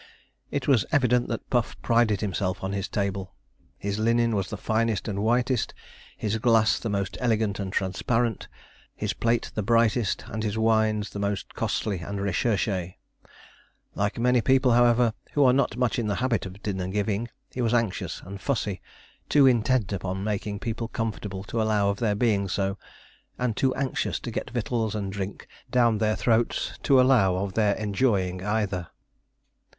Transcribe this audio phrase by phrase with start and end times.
[0.49, 3.35] It was evident that Puff prided himself on his table.
[3.77, 5.75] His linen was the finest and whitest,
[6.17, 8.47] his glass the most elegant and transparent,
[8.95, 12.95] his plate the brightest, and his wines the most costly and recherché.
[13.93, 17.61] Like many people, however, who are not much in the habit of dinner giving, he
[17.61, 18.81] was anxious and fussy,
[19.29, 22.75] too intent upon making people comfortable to allow of their being so,
[23.37, 27.75] and too anxious to get victuals and drink down their throats to allow of their
[27.75, 28.87] enjoying either.